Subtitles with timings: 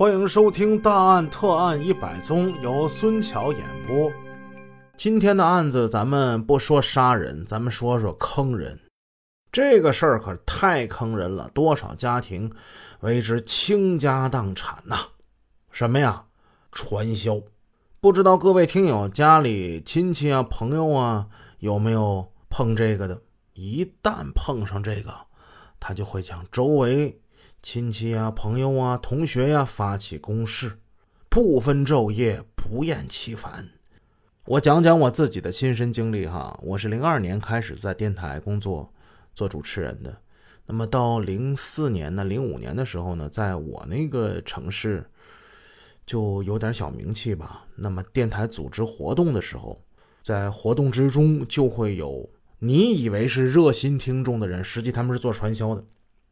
[0.00, 4.10] 欢迎收听《大案特案一百宗》，由孙桥演播。
[4.96, 8.80] 今天的案子，咱们不说杀人，咱们说说坑人。
[9.52, 12.50] 这个事儿可太坑人了，多少家庭
[13.00, 14.96] 为之倾家荡产呐！
[15.70, 16.24] 什么呀？
[16.72, 17.38] 传销。
[18.00, 21.26] 不知道各位听友家里亲戚啊、朋友啊
[21.58, 23.20] 有没有碰这个的？
[23.52, 25.12] 一旦碰上这个，
[25.78, 27.20] 他就会向周围
[27.62, 30.78] 亲戚啊、朋友啊、同学呀发起攻势，
[31.28, 33.68] 不分昼夜，不厌其烦。
[34.46, 38.92] 我讲讲我自己的亲身经历哈，我是零二年开始在电台工作
[39.34, 40.16] 做主持人的，
[40.66, 45.04] 那么到零四年呢、零五年的时候呢，在我那个城市。
[46.06, 47.64] 就有点小名气吧。
[47.76, 49.80] 那么电台组织活动的时候，
[50.24, 55.84] 在活动之中就会有你以为是热心听众的人，实际他们是做传销的。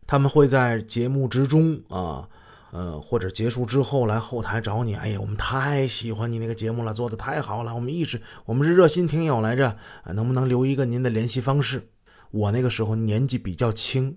[0.08, 2.28] 他们会在节目之中啊，
[2.72, 4.94] 呃，或者结束之后来后台找你。
[4.96, 7.74] 哎呀，我们太喜欢你那个节目了，做的太好了。
[7.74, 11.90] 我们一直我们是热心听友来着，能不能留一个您的联系方式？
[12.30, 14.16] 我那个时候年纪比较轻。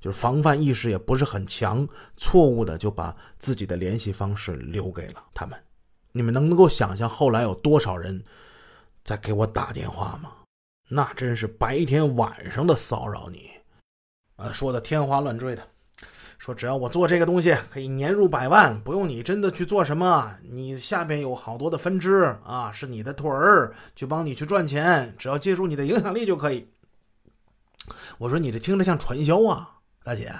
[0.00, 5.56] 就是防范意识也不是很强，错误的就把自己的联系方式留给了他们。
[6.10, 8.20] 你们能能够想象后来有多少人
[9.04, 10.32] 在给我打电话吗？
[10.88, 13.48] 那真是白天晚上的骚扰你，
[14.42, 15.62] 啊，说的天花乱坠的，
[16.36, 26.68] 说只要我做这个东西可以年入百万，不用你真的去做什么，你下边有好多的分支啊，是你的腿儿去帮你去赚钱，只要借助你的影响力就可以。
[28.18, 29.78] 我说你这听着像传销啊。
[30.04, 30.34] 大姐，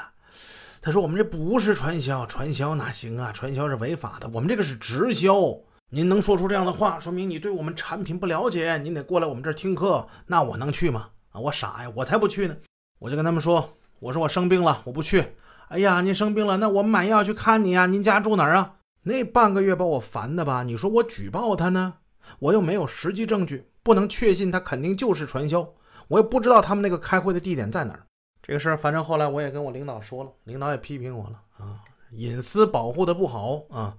[0.81, 3.31] 他说我们这不是传销，传销哪行啊？
[3.31, 5.57] 传销是违法的，我们这个是直销。
[5.91, 8.77] 您能说出这样的话，说明你对我们产品不了解。
[8.79, 11.11] 您得过来我们这儿听课，那我能去吗？
[11.31, 12.57] 啊，我傻呀，我才不去呢！
[12.99, 15.37] 我就跟他们说，我说我生病了，我不去。
[15.69, 17.87] 哎呀，您生病了，那我买药去看你啊。
[17.87, 18.79] 您家住哪儿啊？
[19.05, 20.65] 那半个月把我烦的吧？
[20.65, 21.95] 你说我举报他呢，
[22.41, 25.73] 我又没有实际证据，不能确信他肯定就是传销。
[26.09, 28.05] 我也不知道他们那个开会的地点在哪儿。
[28.43, 31.79] 这个事儿，反正后来我也跟我领导说了，领导也批评我了啊，
[32.11, 33.97] 隐私保护的不好啊，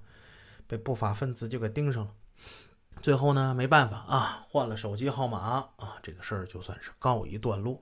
[0.68, 2.12] 被不法分子就给盯上了。
[3.02, 7.82] 最后呢，没办法啊，换了手机号码啊，这个事儿就算是告一段落。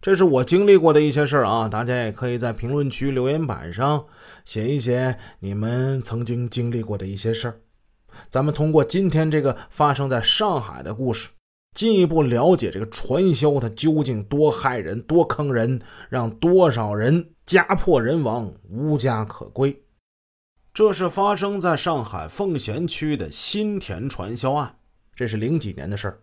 [0.00, 4.06] 这是我经历过的一些事儿啊，大家也可以在评论区留言板上
[4.44, 7.60] 写一写你们曾经经历过的一些事儿。
[8.30, 11.30] 咱们通过今天这个发生在上海的故事。
[11.74, 19.78] 进一步了解这个传销，它究竟多害人、多坑人，让多少人家破人亡、无家可归。
[20.72, 24.74] 这是发生在上海奉贤区的新田传销案，
[25.14, 26.18] 这是零几年的事儿。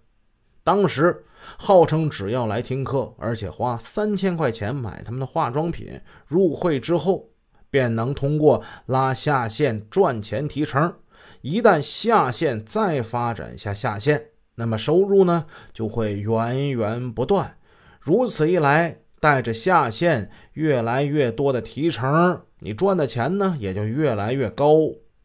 [0.64, 1.26] 当时
[1.58, 7.30] 号称只要来听课，而且花三千块钱买他们的化妆品，入会之后
[7.70, 10.94] 便能通过拉下线赚钱提成。
[11.42, 14.30] 一旦下线，再发展下下线。
[14.56, 17.58] 那么收入呢就会源源不断，
[18.00, 24.76] 如此一来，带着下线越来越多的提成，你赚的钱呢也就越来越高，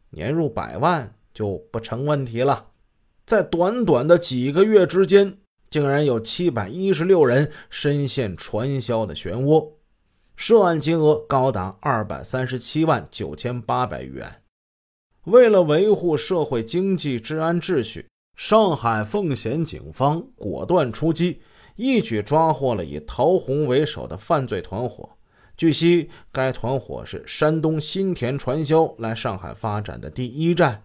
[0.09, 2.68] 年入百万就不成问题了。
[3.29, 5.37] 在短短的几个月之间，
[5.69, 9.73] 竟然有七百一十六人深陷传销的漩涡，
[10.35, 14.27] 涉案金额高达二百三十七万九千八百余元。
[15.25, 18.07] 为了维护社会经济治安秩序。
[18.35, 21.39] 上海奉贤警方果断出击，
[21.75, 25.07] 一举抓获了以陶红为首的犯罪团伙。
[25.55, 30.81] 据悉，该团伙是山东新田传销来上海发展的第一站，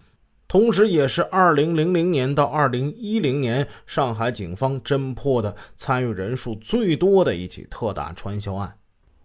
[0.46, 8.76] 同时也是2000年到2010年上海警方侦破的参与人数最多的一起特大传销案。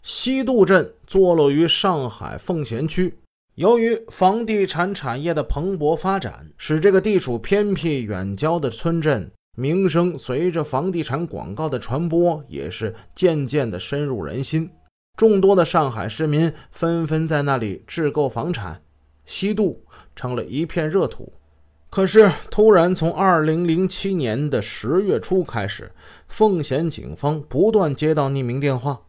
[0.02, 3.20] 西渡镇坐落于上海奉贤区。
[3.56, 14.70] 由于房地产产业的蓬勃发展，使这个地处偏僻远郊的村镇名声随着房地产广告的传播，也是渐渐的深入人心。
[15.18, 18.82] 众多的上海市民纷纷在那里置购房产，
[19.26, 19.84] 西渡
[20.20, 21.32] 成了一片热土。
[21.90, 25.90] 可是，突然从2007年的十月初开始，
[26.28, 29.00] 奉贤警方不断接到匿名电话，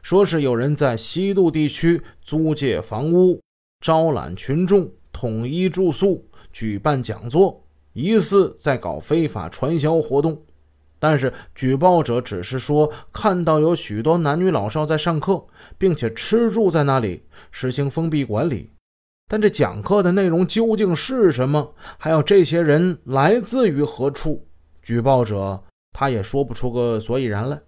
[0.00, 3.38] 说是有人在西渡地区租借房屋。
[3.84, 10.42] 招揽群众，统一住宿，举办讲座，疑似在搞非法传销活动。
[10.98, 15.44] 但是举报者只是说看到有许多男女老少在上课，
[15.76, 18.70] 并且吃住在那里，实行封闭管理。
[19.28, 21.74] 但这讲课的内容究竟是什么？
[21.98, 24.46] 还有这些人来自于何处？
[24.82, 25.60] 举报者
[25.92, 27.60] 他也说不出个所以然来。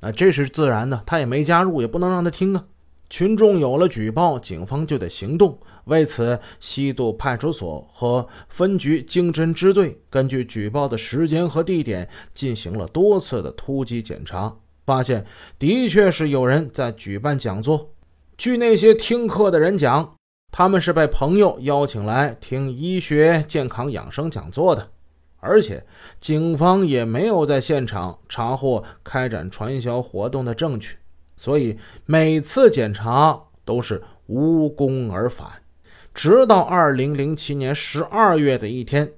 [0.00, 2.62] 啊，这是自然的，他也没加入，也不能让他听啊。
[3.08, 5.58] 群众有了举报，警方就得行动。
[5.84, 14.54] 为此，西渡派出所和分局经侦支队根据举报的时间和地点进行了多次的突击检查，
[14.84, 15.24] 发现
[15.58, 17.92] 的确是有人在举办讲座。
[18.36, 20.14] 据那些听课的人讲，
[20.58, 24.88] 他们是被朋友邀请来听医学健康养生讲座的，
[25.36, 25.84] 而且
[26.18, 30.96] 警方也没有在现场查获开展传销活动的证据，
[31.36, 31.76] 所以
[32.06, 35.46] 每次检查都是无功而返。
[36.14, 39.12] 直到二零零七年十二月的一天，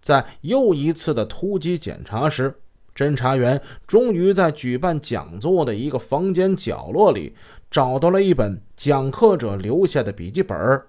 [0.00, 2.54] 在又一次的突击检查时，
[2.94, 7.34] 侦查员终于在举办讲座的一个房间角落里
[7.70, 10.82] 找到了一本讲课者留下的笔记本，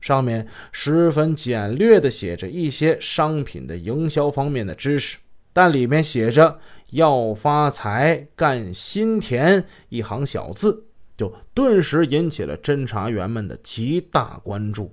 [0.00, 5.18] 上面十分简略地写着一些商品的营销方面的知识，
[5.52, 6.58] 但里面写着
[6.90, 10.84] “要发财干新田”一行小字，
[11.16, 14.92] 就顿时引起了侦查员们的极大关注。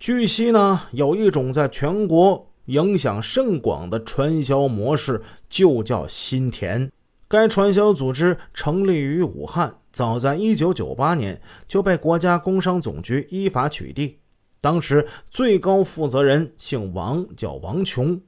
[0.00, 6.90] 据悉呢，有一种在全国影响甚广的传销模式，就叫新田。
[7.28, 14.14] 该传销组织成立于武汉，早在1998年就被国家工商总局依法取缔。
[14.60, 18.20] 当时最高负责人姓王，叫王琼。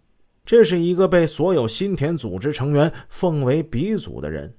[0.44, 4.52] 这是一个被所有新田组织成员奉为鼻祖的人。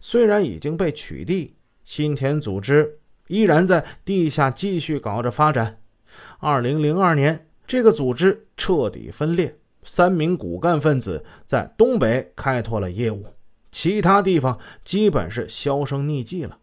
[0.00, 1.50] 虽然已经被取缔，
[1.84, 5.80] 新田组织依然在地下继续搞着发展。
[6.38, 13.26] 二零零二年，这个组织彻底分裂，三名骨干分子在东北开拓了业务，
[13.74, 16.58] 其他地方基本是销声匿迹了。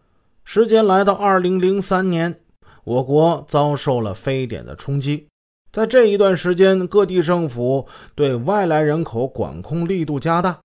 [0.46, 2.40] 时间来到二零零三年，
[2.86, 5.28] 我国遭受了非典的冲击，
[5.74, 7.86] 在这一段时间，各地政府
[8.16, 10.62] 对外来人口管控力度加大，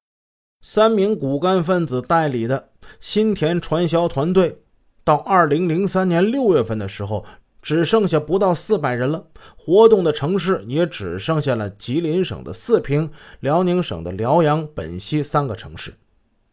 [0.65, 2.69] 三名骨干分子代理的
[3.01, 4.61] 新田传销团队，
[5.03, 7.27] 到二零零三年六月份的时候。
[7.63, 9.27] 只剩下不到四百人了，
[9.57, 13.11] 活动的城市也只剩下了吉林省的四平、
[13.41, 15.93] 辽宁省的辽阳、本溪三个城市。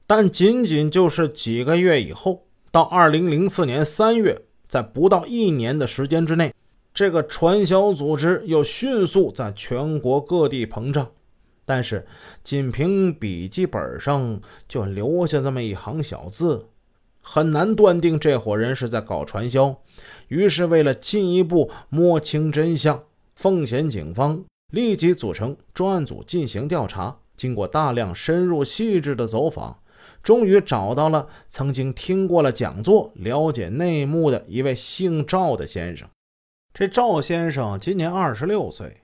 [0.05, 6.53] 但仅仅就是几个月以后，到二零零四年三月，在不到一年的时间之内，
[6.93, 11.09] 这个传销组织又迅速在全国各地膨胀。
[11.65, 12.05] 但是，
[12.43, 16.67] 仅凭笔记本上就留下这么一行小字。
[17.21, 19.73] 很难断定这伙人是在搞传销，
[20.27, 23.01] 于是为了进一步摸清真相，
[23.33, 27.17] 奉贤警方立即组成专案组进行调查。
[27.37, 29.79] 经过大量深入细致的走访，
[30.23, 36.07] 终于找到了曾经听过了讲座、了解内幕的一位姓赵的先生。
[36.73, 39.01] 这赵先生今年二十六岁，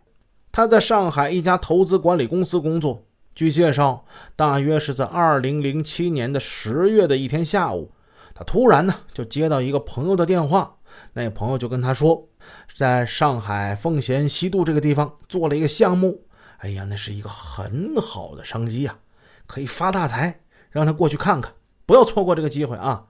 [0.52, 3.06] 他在上海一家投资管理公司工作。
[3.36, 4.06] 据介绍，
[4.36, 7.92] 大约是在二零零七年的十月的一天下午。
[8.34, 10.78] 他突然呢就接到一个朋友的电话，
[11.14, 12.30] 那朋友就跟他说，
[12.74, 16.24] 在上海奉贤西渡这个地方做了一个项目，
[16.60, 18.98] 哎呀，那是一个很好的商机呀，
[19.46, 20.40] 可以发大财，
[20.70, 21.54] 让他过去看看，
[21.86, 23.06] 不要错过这个机会啊！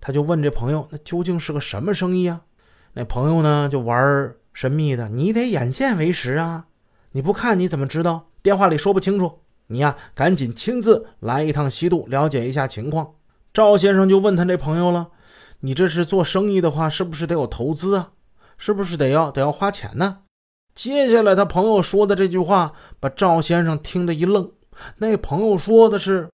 [0.00, 2.42] 他就问这朋友，那究竟是个什么生意啊？
[2.94, 6.66] 那朋友呢就玩神秘的，你得眼见为实啊，
[7.12, 8.26] 你不看你怎么知道？
[8.42, 13.14] 电话里说不清楚，你呀赶紧亲自来一趟西渡，了解一下情况。
[13.52, 15.08] 赵先生就问他这朋友了
[15.60, 18.10] ：“你这是做生意的话，是不是得有投资啊？
[18.56, 20.18] 是不是得要得要花钱呢？”
[20.74, 24.52] 接下来他朋友说的这句话，把赵先生听得一愣。
[24.98, 26.28] 那朋友说的是：“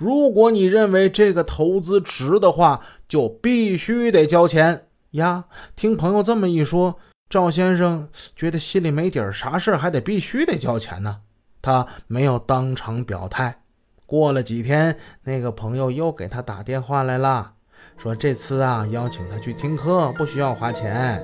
[0.00, 5.44] 如果你认为这个投资值的话，就必须得交钱呀。”
[5.76, 6.96] 听朋友这么一说，
[7.28, 11.18] 赵先生觉得心里没底儿，啥事还得必须得交钱呢？
[11.60, 13.60] 他没有当场表态。
[14.06, 17.52] 过了几天，那个朋友又给他打电话来了，
[17.98, 21.22] 说这次啊邀请他去听课，不需要花钱。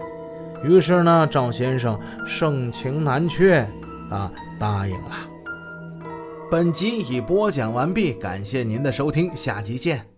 [0.63, 3.67] 于是呢，赵先生盛情难却，
[4.11, 4.31] 啊
[4.61, 5.36] 答应了。
[6.49, 10.16] 本集已播讲完毕，感谢您的收听，下集见。